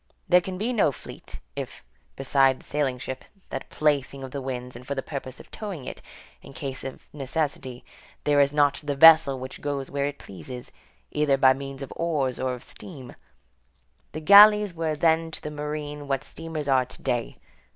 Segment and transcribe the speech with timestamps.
[0.27, 1.83] There can be no fleet, if,
[2.15, 5.85] beside the sailing ship, that plaything of the winds, and for the purpose of towing
[5.85, 6.01] it,
[6.41, 7.85] in case of necessity,
[8.23, 10.71] there is not the vessel which goes where it pleases,
[11.11, 13.15] either by means of oars or of steam;
[14.11, 17.37] the galleys were then to the marine what steamers are to day.